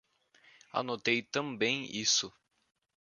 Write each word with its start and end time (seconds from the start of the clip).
Anotei 0.71 1.21
também 1.21 1.85
isso. 2.01 2.33